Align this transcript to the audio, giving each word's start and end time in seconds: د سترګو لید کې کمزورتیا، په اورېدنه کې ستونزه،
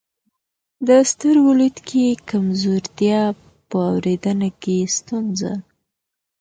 د 0.87 0.89
سترګو 1.11 1.51
لید 1.59 1.77
کې 1.89 2.05
کمزورتیا، 2.29 3.21
په 3.69 3.77
اورېدنه 3.91 4.49
کې 4.61 4.77
ستونزه، 4.95 5.51